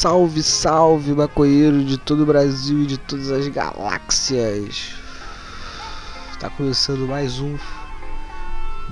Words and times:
Salve, 0.00 0.44
salve, 0.44 1.12
maconheiro 1.12 1.84
de 1.84 1.98
todo 1.98 2.22
o 2.22 2.26
Brasil 2.26 2.82
e 2.82 2.86
de 2.86 2.96
todas 2.96 3.32
as 3.32 3.48
galáxias. 3.48 4.92
Está 6.30 6.48
começando 6.48 7.00
mais 7.08 7.40
um 7.40 7.58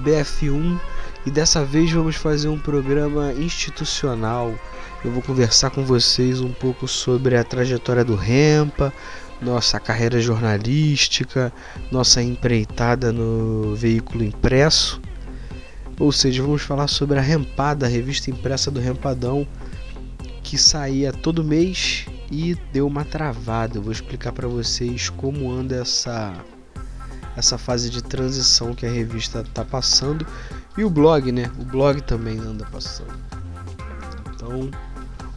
BF1 0.03 0.81
e 1.25 1.31
dessa 1.31 1.65
vez 1.65 1.93
vamos 1.93 2.17
fazer 2.17 2.49
um 2.49 2.59
programa 2.59 3.33
institucional. 3.35 4.53
Eu 5.05 5.13
vou 5.13 5.23
conversar 5.23 5.71
com 5.71 5.85
vocês 5.85 6.41
um 6.41 6.51
pouco 6.51 6.89
sobre 6.89 7.37
a 7.37 7.45
trajetória 7.45 8.05
do 8.05 8.17
Rempa, 8.17 8.93
nossa 9.41 9.79
carreira 9.79 10.21
jornalística, 10.21 11.53
nossa 11.89 12.21
empreitada 12.21 13.13
no 13.13 13.77
veículo 13.77 14.25
impresso. 14.25 15.01
Ou 16.01 16.11
seja, 16.11 16.43
vamos 16.43 16.63
falar 16.63 16.89
sobre 16.89 17.17
a 17.17 17.23
Rempada, 17.23 17.87
a 17.87 17.89
revista 17.89 18.29
impressa 18.29 18.73
do 18.73 18.81
Rempadão, 18.81 19.47
que 20.47 20.57
saía 20.57 21.13
todo 21.13 21.43
mês 21.43 22.07
e 22.31 22.55
deu 22.73 22.87
uma 22.87 23.05
travada. 23.05 23.79
Eu 23.79 23.83
vou 23.83 23.91
explicar 23.91 24.31
para 24.31 24.47
vocês 24.47 25.11
como 25.11 25.51
anda 25.51 25.75
essa 25.75 26.33
essa 27.37 27.59
fase 27.59 27.91
de 27.91 28.03
transição 28.03 28.73
que 28.73 28.87
a 28.87 28.91
revista 28.91 29.41
está 29.41 29.63
passando 29.63 30.25
e 30.79 30.85
o 30.85 30.89
blog, 30.89 31.33
né? 31.33 31.51
O 31.61 31.65
blog 31.65 32.01
também 32.01 32.39
anda 32.39 32.65
passando. 32.65 33.13
Então, 34.35 34.71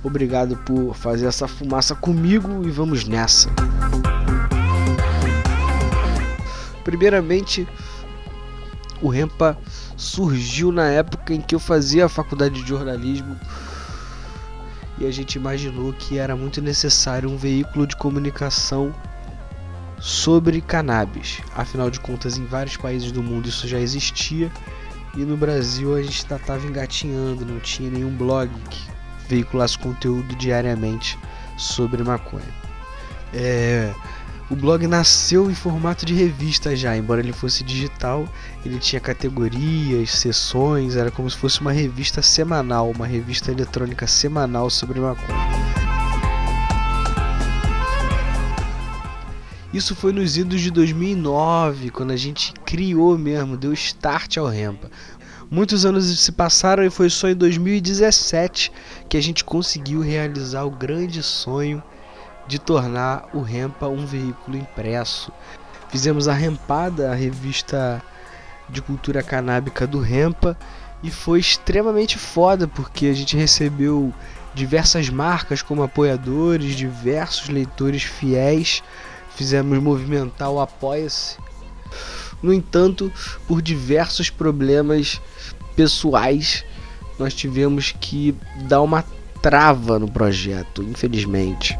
obrigado 0.04 0.56
por 0.58 0.96
fazer 0.96 1.26
essa 1.26 1.48
fumaça 1.48 1.96
comigo 1.96 2.64
e 2.64 2.70
vamos 2.70 3.04
nessa. 3.04 3.50
Primeiramente, 6.86 7.68
o 9.02 9.10
Rempa 9.10 9.58
surgiu 9.98 10.72
na 10.72 10.88
época 10.88 11.34
em 11.34 11.42
que 11.42 11.56
eu 11.56 11.60
fazia 11.60 12.06
a 12.06 12.10
faculdade 12.10 12.62
de 12.62 12.70
jornalismo 12.70 13.36
e 15.00 15.06
a 15.06 15.12
gente 15.12 15.36
imaginou 15.36 15.94
que 15.94 16.18
era 16.18 16.36
muito 16.36 16.62
necessário 16.62 17.30
um 17.30 17.38
veículo 17.38 17.88
de 17.88 17.96
comunicação 17.96 18.94
sobre 20.00 20.62
cannabis. 20.62 21.42
Afinal 21.56 21.90
de 21.90 22.00
contas, 22.00 22.38
em 22.38 22.46
vários 22.46 22.78
países 22.78 23.12
do 23.12 23.24
mundo 23.24 23.48
isso 23.48 23.68
já 23.68 23.80
existia 23.80 24.52
e 25.16 25.20
no 25.20 25.38
Brasil 25.38 25.96
a 25.96 26.02
gente 26.02 26.18
estava 26.18 26.66
engatinhando, 26.66 27.46
não 27.46 27.60
tinha 27.60 27.90
nenhum 27.90 28.16
blog 28.16 28.50
que 28.70 28.90
veiculasse 29.28 29.78
conteúdo 29.78 30.36
diariamente 30.36 31.18
sobre 31.58 32.04
maconha. 32.04 32.60
É, 33.34 33.94
o 34.50 34.56
blog 34.56 34.88
nasceu 34.88 35.52
em 35.52 35.54
formato 35.54 36.06
de 36.06 36.14
revista 36.16 36.76
já, 36.76 36.98
embora 36.98 37.22
ele 37.22 37.32
fosse 37.32 37.64
digital, 37.64 38.28
ele 38.66 38.80
tinha 38.80 39.00
categorias, 39.00 40.10
sessões, 40.12 40.96
era 40.96 41.12
como 41.12 41.30
se 41.30 41.38
fosse 41.38 41.62
uma 41.62 41.72
revista 41.72 42.22
semanal, 42.24 42.90
uma 42.90 43.06
revista 43.06 43.52
eletrônica 43.52 44.08
semanal 44.08 44.70
sobre 44.72 45.00
maconha. 45.00 45.38
Isso 49.72 49.96
foi 49.96 50.12
nos 50.12 50.36
idos 50.36 50.62
de 50.62 50.72
2009, 50.72 51.92
quando 51.92 52.10
a 52.10 52.18
gente 52.18 52.52
criou 52.66 53.16
mesmo, 53.20 53.56
deu 53.56 53.72
start 53.72 54.38
ao 54.38 54.48
Rempa. 54.48 54.90
Muitos 55.52 55.86
anos 55.86 56.06
se 56.20 56.32
passaram 56.32 56.84
e 56.84 56.90
foi 56.90 57.08
só 57.08 57.30
em 57.30 57.36
2017 57.36 58.72
que 59.08 59.16
a 59.16 59.22
gente 59.22 59.44
conseguiu 59.44 60.02
realizar 60.02 60.64
o 60.64 60.72
grande 60.72 61.22
sonho 61.22 61.84
de 62.50 62.58
tornar 62.58 63.30
o 63.32 63.42
Rempa 63.42 63.88
um 63.88 64.08
veículo 64.08 64.58
impresso. 64.58 65.32
Fizemos 65.90 66.28
a 66.28 66.34
Rempada, 66.34 67.12
a 67.12 67.14
revista 67.14 68.02
de 68.68 68.82
cultura 68.82 69.22
canábica 69.22 69.86
do 69.86 70.00
Rempa, 70.00 70.58
e 71.04 71.12
foi 71.12 71.40
extremamente 71.40 72.18
foda 72.18 72.68
porque 72.68 73.06
a 73.06 73.14
gente 73.14 73.38
recebeu 73.38 74.12
diversas 74.56 75.10
marcas 75.10 75.62
como 75.62 75.84
apoiadores, 75.84 76.76
diversos 76.76 77.50
leitores 77.50 78.02
fiéis. 78.02 78.82
Fizemos 79.36 79.78
movimentar 79.78 80.50
o 80.50 80.60
Apoia-se. 80.60 81.38
No 82.42 82.52
entanto, 82.52 83.12
por 83.48 83.62
diversos 83.62 84.32
problemas 84.32 85.22
pessoais, 85.76 86.66
nós 87.20 87.36
tivemos 87.36 87.94
que 88.00 88.36
dar 88.68 88.82
uma 88.82 89.06
trava 89.40 90.00
no 90.00 90.10
projeto, 90.10 90.82
infelizmente. 90.82 91.78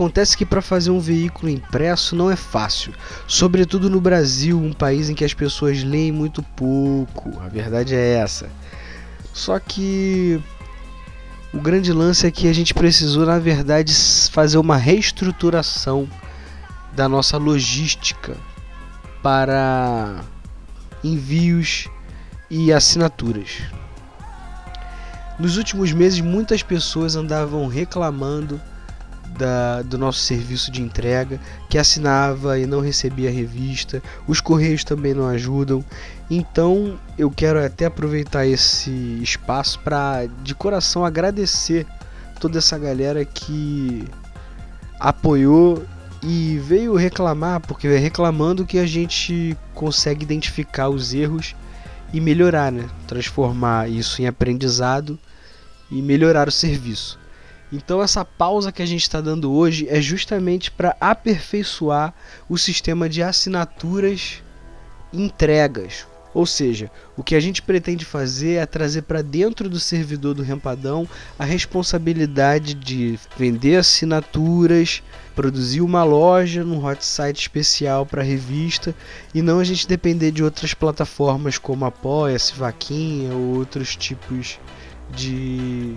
Acontece 0.00 0.34
que 0.34 0.46
para 0.46 0.62
fazer 0.62 0.90
um 0.90 0.98
veículo 0.98 1.50
impresso 1.50 2.16
não 2.16 2.30
é 2.30 2.34
fácil, 2.34 2.90
sobretudo 3.26 3.90
no 3.90 4.00
Brasil, 4.00 4.58
um 4.58 4.72
país 4.72 5.10
em 5.10 5.14
que 5.14 5.26
as 5.26 5.34
pessoas 5.34 5.84
leem 5.84 6.10
muito 6.10 6.42
pouco. 6.42 7.38
A 7.38 7.48
verdade 7.48 7.94
é 7.94 8.14
essa. 8.14 8.48
Só 9.34 9.58
que 9.58 10.42
o 11.52 11.60
grande 11.60 11.92
lance 11.92 12.26
é 12.26 12.30
que 12.30 12.48
a 12.48 12.52
gente 12.54 12.72
precisou, 12.72 13.26
na 13.26 13.38
verdade, 13.38 13.92
fazer 14.32 14.56
uma 14.56 14.78
reestruturação 14.78 16.08
da 16.96 17.06
nossa 17.06 17.36
logística 17.36 18.38
para 19.22 20.22
envios 21.04 21.88
e 22.48 22.72
assinaturas. 22.72 23.58
Nos 25.38 25.58
últimos 25.58 25.92
meses, 25.92 26.22
muitas 26.22 26.62
pessoas 26.62 27.16
andavam 27.16 27.66
reclamando 27.66 28.58
da, 29.40 29.80
do 29.82 29.96
nosso 29.96 30.20
serviço 30.20 30.70
de 30.70 30.82
entrega, 30.82 31.40
que 31.70 31.78
assinava 31.78 32.58
e 32.58 32.66
não 32.66 32.80
recebia 32.80 33.30
a 33.30 33.32
revista. 33.32 34.02
Os 34.28 34.40
correios 34.40 34.84
também 34.84 35.14
não 35.14 35.26
ajudam. 35.26 35.82
Então 36.30 36.98
eu 37.16 37.30
quero 37.30 37.64
até 37.64 37.86
aproveitar 37.86 38.46
esse 38.46 38.90
espaço 39.22 39.80
para 39.80 40.26
de 40.42 40.54
coração 40.54 41.04
agradecer 41.04 41.86
toda 42.38 42.58
essa 42.58 42.78
galera 42.78 43.24
que 43.24 44.04
apoiou 44.98 45.82
e 46.22 46.58
veio 46.58 46.94
reclamar, 46.94 47.60
porque 47.60 47.88
é 47.88 47.98
reclamando 47.98 48.66
que 48.66 48.78
a 48.78 48.86
gente 48.86 49.56
consegue 49.74 50.22
identificar 50.22 50.90
os 50.90 51.14
erros 51.14 51.56
e 52.12 52.20
melhorar, 52.20 52.70
né? 52.70 52.86
Transformar 53.06 53.88
isso 53.88 54.20
em 54.20 54.26
aprendizado 54.26 55.18
e 55.90 56.02
melhorar 56.02 56.46
o 56.46 56.52
serviço. 56.52 57.19
Então 57.72 58.02
essa 58.02 58.24
pausa 58.24 58.72
que 58.72 58.82
a 58.82 58.86
gente 58.86 59.02
está 59.02 59.20
dando 59.20 59.52
hoje 59.52 59.86
é 59.88 60.00
justamente 60.00 60.70
para 60.70 60.96
aperfeiçoar 61.00 62.12
o 62.48 62.58
sistema 62.58 63.08
de 63.08 63.22
assinaturas 63.22 64.42
entregas. 65.12 66.06
Ou 66.32 66.46
seja, 66.46 66.90
o 67.16 67.24
que 67.24 67.34
a 67.34 67.40
gente 67.40 67.60
pretende 67.60 68.04
fazer 68.04 68.54
é 68.54 68.66
trazer 68.66 69.02
para 69.02 69.20
dentro 69.20 69.68
do 69.68 69.80
servidor 69.80 70.32
do 70.32 70.44
Rempadão 70.44 71.08
a 71.36 71.44
responsabilidade 71.44 72.74
de 72.74 73.18
vender 73.36 73.76
assinaturas, 73.76 75.02
produzir 75.34 75.80
uma 75.80 76.04
loja 76.04 76.62
num 76.62 76.84
hot 76.84 77.04
site 77.04 77.40
especial 77.40 78.06
para 78.06 78.22
revista 78.22 78.94
e 79.34 79.42
não 79.42 79.58
a 79.58 79.64
gente 79.64 79.88
depender 79.88 80.30
de 80.30 80.44
outras 80.44 80.72
plataformas 80.72 81.58
como 81.58 81.84
Apoia-se, 81.84 82.54
Vaquinha 82.54 83.34
ou 83.34 83.56
outros 83.56 83.96
tipos 83.96 84.60
de 85.12 85.96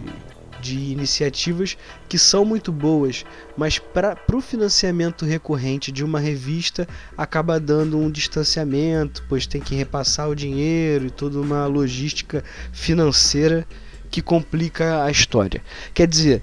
de 0.63 0.79
iniciativas 0.79 1.77
que 2.07 2.17
são 2.17 2.45
muito 2.45 2.71
boas, 2.71 3.25
mas 3.57 3.77
para 3.77 4.17
o 4.33 4.39
financiamento 4.39 5.25
recorrente 5.25 5.91
de 5.91 6.03
uma 6.03 6.21
revista 6.21 6.87
acaba 7.17 7.59
dando 7.59 7.97
um 7.97 8.09
distanciamento, 8.09 9.23
pois 9.27 9.45
tem 9.45 9.59
que 9.59 9.75
repassar 9.75 10.29
o 10.29 10.35
dinheiro 10.35 11.07
e 11.07 11.11
toda 11.11 11.39
uma 11.39 11.65
logística 11.65 12.43
financeira 12.71 13.67
que 14.09 14.21
complica 14.21 15.03
a 15.03 15.11
história. 15.11 15.61
Quer 15.93 16.07
dizer, 16.07 16.41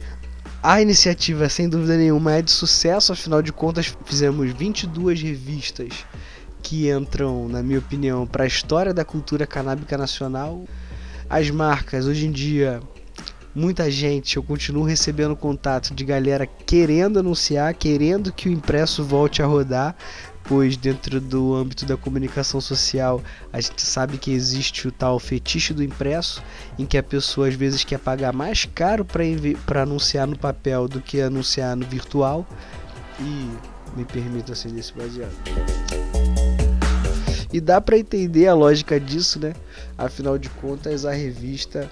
a 0.63 0.83
iniciativa, 0.83 1.49
sem 1.49 1.69
dúvida 1.69 1.97
nenhuma, 1.97 2.35
é 2.35 2.43
de 2.43 2.51
sucesso, 2.51 3.13
afinal 3.13 3.41
de 3.41 3.53
contas, 3.53 3.97
fizemos 4.05 4.53
22 4.53 5.23
revistas 5.23 6.05
que 6.63 6.91
entram, 6.91 7.49
na 7.49 7.63
minha 7.63 7.79
opinião, 7.79 8.27
para 8.27 8.45
a 8.45 8.47
história 8.47 8.93
da 8.93 9.03
cultura 9.03 9.47
canábica 9.47 9.97
nacional. 9.97 10.67
As 11.31 11.49
marcas, 11.49 12.07
hoje 12.07 12.27
em 12.27 12.31
dia, 12.31 12.83
muita 13.55 13.91
gente, 13.91 14.37
eu 14.37 14.43
continuo 14.43 14.85
recebendo 14.85 15.35
contato 15.37 15.95
de 15.95 16.05
galera 16.05 16.47
querendo 16.47 17.19
anunciar, 17.19 17.75
querendo 17.75 18.33
que 18.33 18.49
o 18.49 18.53
impresso 18.53 19.05
volte 19.05 19.43
a 19.43 19.47
rodar, 19.47 19.97
pois 20.45 20.77
dentro 20.77 21.21
do 21.21 21.55
âmbito 21.55 21.85
da 21.85 21.97
comunicação 21.97 22.61
social 22.61 23.23
a 23.53 23.61
gente 23.61 23.83
sabe 23.83 24.19
que 24.19 24.33
existe 24.33 24.89
o 24.89 24.93
tal 24.93 25.19
fetiche 25.19 25.73
do 25.73 25.83
impresso, 25.83 26.43
em 26.79 26.87
que 26.87 26.99
a 26.99 27.03
pessoa 27.03 27.49
às 27.49 27.55
vezes 27.55 27.85
quer 27.85 27.99
pagar 27.99 28.33
mais 28.33 28.65
caro 28.65 29.05
para 29.05 29.83
anunciar 29.83 30.27
no 30.27 30.39
papel 30.39 30.89
do 30.89 31.01
que 31.01 31.21
anunciar 31.21 31.77
no 31.77 31.87
virtual. 31.87 32.47
E 33.21 33.51
me 33.97 34.05
permita 34.05 34.55
ser 34.55 34.71
desse 34.71 34.95
baseado. 34.95 35.33
E 37.53 37.61
dá 37.61 37.81
para 37.81 37.99
entender 37.99 38.47
a 38.47 38.55
lógica 38.55 38.99
disso, 39.01 39.41
né? 39.41 39.53
Afinal 39.99 40.39
de 40.39 40.49
contas, 40.49 41.05
a 41.05 41.13
revista 41.13 41.91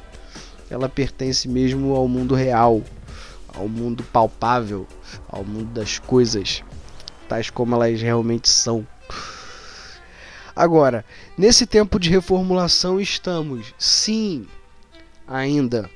ela 0.71 0.89
pertence 0.89 1.49
mesmo 1.49 1.95
ao 1.95 2.07
mundo 2.09 2.35
real, 2.35 2.83
ao 3.55 3.69
mundo 3.69 4.03
palpável, 4.05 4.87
ao 5.29 5.45
mundo 5.45 5.73
das 5.73 5.99
coisas, 5.99 6.63
tais 7.29 7.51
como 7.51 7.75
elas 7.75 8.01
realmente 8.01 8.49
são. 8.49 8.87
Agora, 10.55 11.05
nesse 11.37 11.67
tempo 11.67 11.99
de 11.99 12.11
reformulação 12.11 13.01
estamos, 13.01 13.73
sim, 13.79 14.47
ainda 15.27 15.89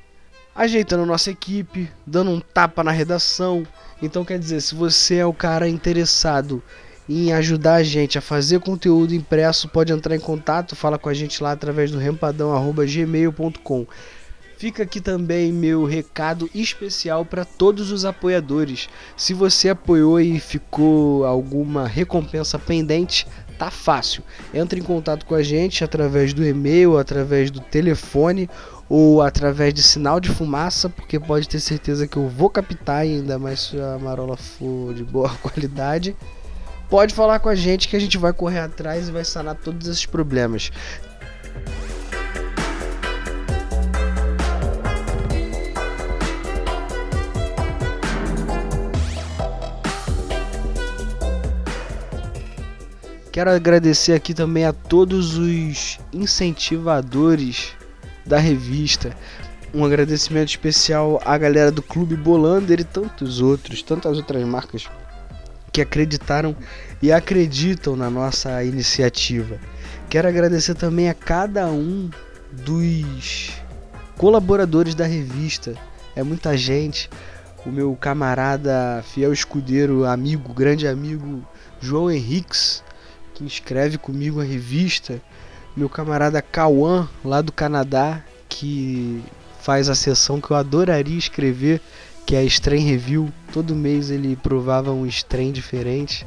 ajeitando 0.54 1.06
nossa 1.06 1.30
equipe, 1.30 1.90
dando 2.06 2.30
um 2.30 2.40
tapa 2.40 2.84
na 2.84 2.90
redação. 2.90 3.66
Então 4.00 4.24
quer 4.24 4.38
dizer, 4.38 4.60
se 4.60 4.74
você 4.74 5.16
é 5.16 5.26
o 5.26 5.32
cara 5.32 5.68
interessado 5.68 6.62
em 7.08 7.32
ajudar 7.32 7.74
a 7.76 7.82
gente 7.82 8.16
a 8.18 8.20
fazer 8.20 8.60
conteúdo 8.60 9.14
impresso, 9.14 9.68
pode 9.68 9.92
entrar 9.92 10.14
em 10.14 10.20
contato, 10.20 10.76
fala 10.76 10.98
com 10.98 11.08
a 11.08 11.14
gente 11.14 11.42
lá 11.42 11.52
através 11.52 11.90
do 11.90 11.98
rempadão@gmail.com. 11.98 13.86
Fica 14.62 14.84
aqui 14.84 15.00
também 15.00 15.52
meu 15.52 15.84
recado 15.84 16.48
especial 16.54 17.24
para 17.24 17.44
todos 17.44 17.90
os 17.90 18.04
apoiadores. 18.04 18.88
Se 19.16 19.34
você 19.34 19.70
apoiou 19.70 20.20
e 20.20 20.38
ficou 20.38 21.24
alguma 21.24 21.88
recompensa 21.88 22.60
pendente, 22.60 23.26
tá 23.58 23.72
fácil. 23.72 24.22
Entre 24.54 24.78
em 24.78 24.82
contato 24.84 25.26
com 25.26 25.34
a 25.34 25.42
gente 25.42 25.82
através 25.82 26.32
do 26.32 26.46
e-mail, 26.46 26.96
através 26.96 27.50
do 27.50 27.58
telefone 27.58 28.48
ou 28.88 29.20
através 29.20 29.74
de 29.74 29.82
sinal 29.82 30.20
de 30.20 30.28
fumaça, 30.28 30.88
porque 30.88 31.18
pode 31.18 31.48
ter 31.48 31.58
certeza 31.58 32.06
que 32.06 32.16
eu 32.16 32.28
vou 32.28 32.48
captar, 32.48 32.98
ainda 32.98 33.40
mais 33.40 33.62
se 33.62 33.80
a 33.80 33.98
marola 33.98 34.36
for 34.36 34.94
de 34.94 35.02
boa 35.02 35.30
qualidade. 35.42 36.16
Pode 36.88 37.14
falar 37.14 37.40
com 37.40 37.48
a 37.48 37.54
gente 37.56 37.88
que 37.88 37.96
a 37.96 38.00
gente 38.00 38.16
vai 38.16 38.32
correr 38.32 38.60
atrás 38.60 39.08
e 39.08 39.10
vai 39.10 39.24
sanar 39.24 39.56
todos 39.56 39.88
esses 39.88 40.06
problemas. 40.06 40.70
Quero 53.32 53.50
agradecer 53.50 54.12
aqui 54.12 54.34
também 54.34 54.66
a 54.66 54.74
todos 54.74 55.38
os 55.38 55.98
incentivadores 56.12 57.72
da 58.26 58.38
revista. 58.38 59.16
Um 59.72 59.86
agradecimento 59.86 60.50
especial 60.50 61.18
à 61.24 61.38
galera 61.38 61.72
do 61.72 61.80
Clube 61.80 62.14
Bolander 62.14 62.80
e 62.80 62.84
tantos 62.84 63.40
outros, 63.40 63.82
tantas 63.82 64.18
outras 64.18 64.44
marcas 64.44 64.86
que 65.72 65.80
acreditaram 65.80 66.54
e 67.00 67.10
acreditam 67.10 67.96
na 67.96 68.10
nossa 68.10 68.62
iniciativa. 68.64 69.58
Quero 70.10 70.28
agradecer 70.28 70.74
também 70.74 71.08
a 71.08 71.14
cada 71.14 71.68
um 71.68 72.10
dos 72.52 73.50
colaboradores 74.18 74.94
da 74.94 75.06
revista. 75.06 75.74
É 76.14 76.22
muita 76.22 76.54
gente. 76.54 77.08
O 77.64 77.70
meu 77.70 77.96
camarada, 77.96 79.02
fiel 79.02 79.32
escudeiro, 79.32 80.04
amigo, 80.04 80.52
grande 80.52 80.86
amigo 80.86 81.42
João 81.80 82.10
Henriques, 82.10 82.82
que 83.34 83.44
escreve 83.44 83.98
comigo 83.98 84.40
a 84.40 84.44
revista, 84.44 85.20
meu 85.76 85.88
camarada 85.88 86.42
Cauã, 86.42 87.08
lá 87.24 87.40
do 87.40 87.52
Canadá, 87.52 88.22
que 88.48 89.22
faz 89.60 89.88
a 89.88 89.94
sessão 89.94 90.40
que 90.40 90.50
eu 90.50 90.56
adoraria 90.56 91.16
escrever, 91.16 91.80
que 92.26 92.36
é 92.36 92.40
a 92.40 92.44
Strain 92.44 92.84
Review. 92.84 93.32
Todo 93.52 93.74
mês 93.74 94.10
ele 94.10 94.36
provava 94.36 94.92
um 94.92 95.06
strain 95.06 95.52
diferente 95.52 96.26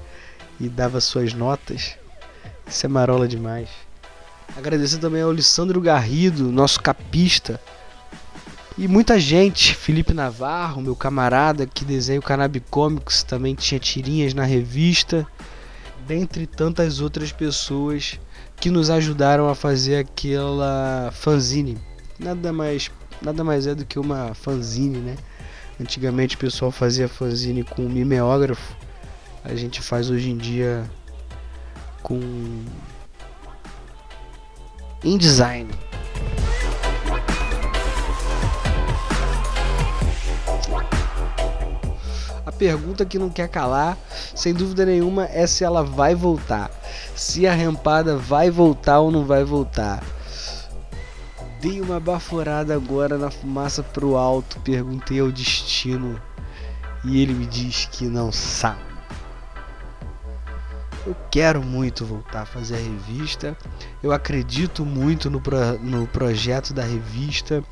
e 0.59 0.67
dava 0.67 0.99
suas 0.99 1.33
notas. 1.33 1.95
Isso 2.67 2.85
é 2.85 2.89
marola 2.89 3.27
demais. 3.27 3.69
Agradecer 4.57 4.97
também 4.97 5.21
ao 5.21 5.29
Alessandro 5.29 5.81
Garrido, 5.81 6.51
nosso 6.51 6.81
capista. 6.81 7.59
E 8.77 8.87
muita 8.87 9.19
gente, 9.19 9.75
Felipe 9.75 10.13
Navarro, 10.13 10.81
meu 10.81 10.95
camarada 10.95 11.65
que 11.65 11.85
desenha 11.85 12.19
o 12.19 12.23
Cannabis 12.23 12.61
Comics, 12.69 13.23
também 13.23 13.55
tinha 13.55 13.79
tirinhas 13.79 14.33
na 14.33 14.43
revista 14.43 15.25
dentre 16.07 16.45
tantas 16.45 16.99
outras 17.01 17.31
pessoas 17.31 18.19
que 18.57 18.69
nos 18.69 18.89
ajudaram 18.89 19.49
a 19.49 19.55
fazer 19.55 19.97
aquela 19.97 21.11
fanzine. 21.13 21.77
Nada 22.19 22.53
mais, 22.53 22.89
nada 23.21 23.43
mais 23.43 23.67
é 23.67 23.75
do 23.75 23.85
que 23.85 23.99
uma 23.99 24.33
fanzine, 24.33 24.99
né? 24.99 25.15
Antigamente 25.79 26.35
o 26.35 26.39
pessoal 26.39 26.71
fazia 26.71 27.07
fanzine 27.07 27.63
com 27.63 27.81
mimeógrafo. 27.83 28.75
A 29.43 29.53
gente 29.55 29.81
faz 29.81 30.09
hoje 30.09 30.29
em 30.29 30.37
dia 30.37 30.89
com 32.01 32.19
InDesign. 35.03 35.69
Pergunta 42.51 43.05
que 43.05 43.17
não 43.17 43.29
quer 43.29 43.49
calar, 43.49 43.97
sem 44.35 44.53
dúvida 44.53 44.85
nenhuma, 44.85 45.25
é 45.25 45.47
se 45.47 45.63
ela 45.63 45.83
vai 45.83 46.13
voltar. 46.13 46.69
Se 47.15 47.47
a 47.47 47.53
rampada 47.53 48.17
vai 48.17 48.51
voltar 48.51 48.99
ou 48.99 49.11
não 49.11 49.25
vai 49.25 49.43
voltar. 49.43 50.03
Dei 51.59 51.81
uma 51.81 51.99
baforada 51.99 52.75
agora 52.75 53.17
na 53.17 53.31
fumaça 53.31 53.81
pro 53.81 54.15
alto, 54.15 54.59
perguntei 54.59 55.19
ao 55.19 55.31
destino 55.31 56.21
e 57.03 57.21
ele 57.21 57.33
me 57.33 57.45
diz 57.45 57.87
que 57.91 58.05
não 58.05 58.31
sabe. 58.31 58.85
Eu 61.05 61.15
quero 61.29 61.61
muito 61.61 62.03
voltar 62.03 62.41
a 62.41 62.45
fazer 62.45 62.75
a 62.75 62.79
revista. 62.79 63.55
Eu 64.01 64.11
acredito 64.11 64.83
muito 64.83 65.29
no, 65.29 65.39
pro, 65.39 65.77
no 65.79 66.07
projeto 66.07 66.73
da 66.73 66.83
revista. 66.83 67.63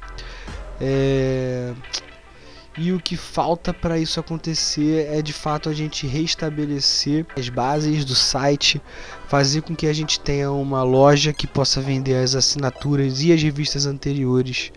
É, 0.80 1.74
e 2.78 2.92
o 2.92 3.00
que 3.00 3.16
falta 3.16 3.74
para 3.74 4.00
isso 4.00 4.20
acontecer 4.20 5.08
é 5.12 5.22
de 5.22 5.34
fato 5.34 5.70
a 5.70 5.74
gente 5.74 6.08
restabelecer 6.08 7.26
as 7.38 7.48
bases 7.50 8.04
do 8.04 8.16
site, 8.16 8.82
fazer 9.28 9.62
com 9.62 9.76
que 9.76 9.86
a 9.86 9.94
gente 9.94 10.20
tenha 10.20 10.52
uma 10.52 10.82
loja 10.84 11.32
que 11.32 11.46
possa 11.46 11.80
vender 11.82 12.16
as 12.16 12.36
assinaturas 12.36 13.22
e 13.22 13.32
as 13.32 13.42
revistas 13.42 13.86
anteriores 13.86 14.72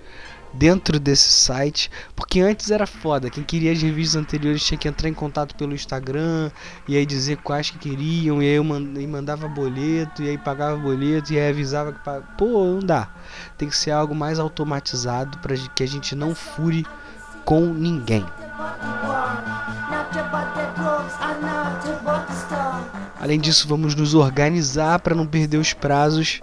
dentro 0.53 0.99
desse 0.99 1.29
site, 1.29 1.91
porque 2.15 2.41
antes 2.41 2.71
era 2.71 2.87
foda, 2.87 3.29
quem 3.29 3.45
queria 3.45 3.73
as 3.73 3.81
revistas 3.81 4.17
anteriores 4.17 4.65
tinha 4.65 4.79
que 4.79 4.89
entrar 4.89 5.09
em 5.09 5.15
contato 5.15 5.55
pelo 5.55 5.75
Instagram 5.75 6.51
e 6.89 6.97
aí 6.97 7.05
dizer 7.05 7.39
quais 7.39 7.71
que 7.71 7.79
queriam, 7.79 8.43
e 8.43 8.47
aí 8.47 8.55
eu 8.55 8.65
mandava 8.65 9.49
boleto, 9.49 10.23
e 10.23 10.31
aí 10.31 10.39
pagava 10.39 10.77
boleto, 10.77 11.33
e 11.33 11.39
aí 11.39 11.51
avisava 11.51 11.93
que 11.93 12.01
pô, 12.39 12.65
não 12.65 12.81
dá. 12.81 13.11
Tem 13.59 13.69
que 13.69 13.77
ser 13.77 13.91
algo 13.91 14.15
mais 14.15 14.39
automatizado 14.39 15.39
para 15.39 15.55
que 15.57 15.83
a 15.83 15.89
gente 15.89 16.15
não 16.15 16.35
fure 16.35 16.87
com 17.47 17.61
ninguém. 17.61 18.27
Além 23.21 23.41
disso, 23.41 23.69
vamos 23.69 23.95
nos 23.95 24.15
organizar 24.15 24.99
para 24.99 25.15
não 25.15 25.27
perder 25.27 25.57
os 25.57 25.73
prazos 25.73 26.41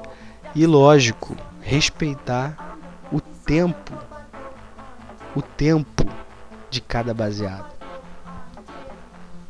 e, 0.55 0.65
lógico, 0.65 1.35
respeitar 1.61 2.77
o 3.11 3.19
tempo, 3.19 3.91
o 5.35 5.41
tempo 5.41 6.05
de 6.69 6.79
cada 6.79 7.13
baseado. 7.13 7.73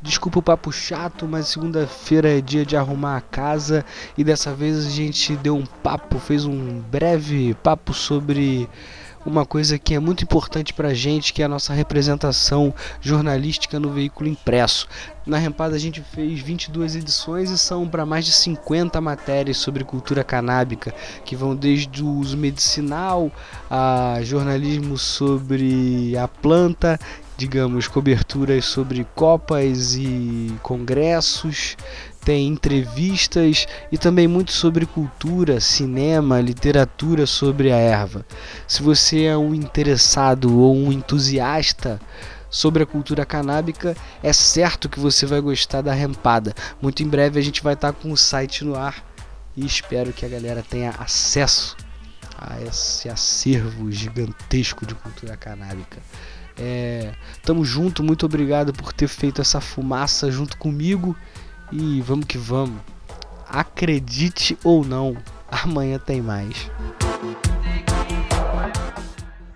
Desculpa 0.02 0.40
o 0.40 0.44
papo 0.44 0.72
chato, 0.72 1.28
mas 1.28 1.48
segunda-feira 1.48 2.38
é 2.38 2.42
dia 2.42 2.66
de 2.66 2.76
arrumar 2.76 3.16
a 3.16 3.22
casa 3.22 3.86
e 4.18 4.24
dessa 4.24 4.54
vez 4.54 4.86
a 4.86 4.90
gente 4.90 5.36
deu 5.38 5.56
um 5.56 5.66
papo, 5.66 6.20
fez 6.20 6.46
um 6.46 6.82
breve 6.82 7.56
papo 7.64 7.94
sobre 7.94 8.68
uma 9.26 9.46
coisa 9.46 9.78
que 9.80 9.94
é 9.94 10.00
muito 10.00 10.24
importante 10.24 10.74
para 10.74 10.90
a 10.90 10.94
gente, 10.94 11.34
que 11.34 11.42
é 11.42 11.46
a 11.46 11.50
nossa 11.50 11.74
representação 11.74 12.74
jornalística 13.02 13.80
no 13.80 13.90
veículo 13.90 14.30
impresso. 14.30 14.88
Na 15.26 15.38
Rempada 15.38 15.76
a 15.76 15.80
gente 15.80 16.02
fez 16.02 16.40
22 16.42 16.96
edições 16.96 17.50
e 17.50 17.58
são 17.58 17.88
para 17.88 18.06
mais 18.06 18.26
de 18.26 18.32
50 18.34 19.00
matérias 19.00 19.58
sobre 19.58 19.84
cultura 19.84 20.24
canábica, 20.24 20.94
que 21.24 21.36
vão 21.36 21.56
desde 21.56 22.04
o 22.04 22.10
uso 22.10 22.38
medicinal 22.38 23.32
a 23.70 24.20
jornalismo 24.22 24.98
sobre 24.98 26.18
a 26.18 26.28
planta 26.28 27.00
digamos, 27.36 27.88
coberturas 27.88 28.66
sobre 28.66 29.06
copas 29.16 29.96
e 29.96 30.54
congressos, 30.62 31.76
tem 32.24 32.48
entrevistas 32.48 33.68
e 33.92 33.98
também 33.98 34.28
muito 34.28 34.52
sobre 34.52 34.86
cultura, 34.86 35.60
cinema, 35.60 36.40
literatura 36.40 37.26
sobre 37.26 37.72
a 37.72 37.78
erva. 37.78 38.26
Se 38.68 38.82
você 38.82 39.24
é 39.24 39.38
um 39.38 39.54
interessado 39.54 40.60
ou 40.60 40.76
um 40.76 40.92
entusiasta 40.92 42.00
sobre 42.50 42.84
a 42.84 42.86
cultura 42.86 43.26
canábica, 43.26 43.96
é 44.22 44.32
certo 44.32 44.88
que 44.88 45.00
você 45.00 45.26
vai 45.26 45.42
gostar 45.42 45.82
da 45.82 45.94
Rempada. 45.94 46.54
Muito 46.82 47.04
em 47.04 47.08
breve 47.08 47.40
a 47.40 47.44
gente 47.44 47.64
vai 47.64 47.74
estar 47.74 47.92
com 47.92 48.12
o 48.12 48.18
site 48.18 48.64
no 48.64 48.76
ar 48.76 49.04
e 49.56 49.66
espero 49.66 50.14
que 50.14 50.26
a 50.26 50.30
galera 50.30 50.64
tenha 50.68 50.92
acesso 50.92 51.76
a 52.38 52.62
esse 52.62 53.10
acervo 53.10 53.92
gigantesco 53.92 54.86
de 54.86 54.96
cultura 54.96 55.36
canábica. 55.36 56.00
É, 56.58 57.14
tamo 57.44 57.66
junto, 57.66 58.04
muito 58.04 58.26
obrigado 58.26 58.72
por 58.72 58.94
ter 58.94 59.08
feito 59.08 59.42
essa 59.42 59.60
fumaça 59.60 60.32
junto 60.32 60.56
comigo 60.58 61.16
e 61.74 62.02
vamos 62.02 62.26
que 62.26 62.38
vamos. 62.38 62.80
Acredite 63.50 64.58
ou 64.64 64.86
não, 64.86 65.18
amanhã 65.50 65.98
tem 65.98 66.22
mais. 66.22 66.70